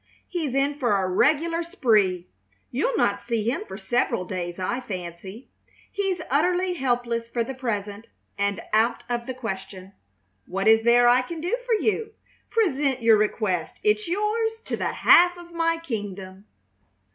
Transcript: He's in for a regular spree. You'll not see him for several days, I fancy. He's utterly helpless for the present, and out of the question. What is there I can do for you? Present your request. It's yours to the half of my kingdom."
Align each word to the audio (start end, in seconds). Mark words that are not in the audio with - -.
He's 0.27 0.55
in 0.55 0.73
for 0.79 0.95
a 0.95 1.07
regular 1.07 1.61
spree. 1.61 2.25
You'll 2.71 2.97
not 2.97 3.21
see 3.21 3.43
him 3.47 3.65
for 3.67 3.77
several 3.77 4.25
days, 4.25 4.57
I 4.57 4.79
fancy. 4.81 5.51
He's 5.91 6.19
utterly 6.27 6.73
helpless 6.73 7.29
for 7.29 7.43
the 7.43 7.53
present, 7.53 8.07
and 8.35 8.61
out 8.73 9.03
of 9.11 9.27
the 9.27 9.35
question. 9.35 9.93
What 10.47 10.67
is 10.67 10.81
there 10.81 11.07
I 11.07 11.21
can 11.21 11.39
do 11.39 11.55
for 11.67 11.75
you? 11.83 12.13
Present 12.49 13.03
your 13.03 13.17
request. 13.17 13.79
It's 13.83 14.07
yours 14.07 14.59
to 14.65 14.75
the 14.75 14.91
half 14.91 15.37
of 15.37 15.51
my 15.53 15.77
kingdom." 15.77 16.45